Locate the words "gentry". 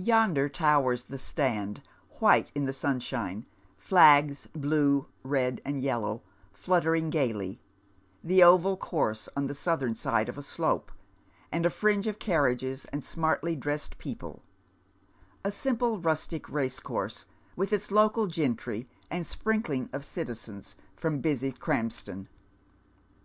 18.26-18.88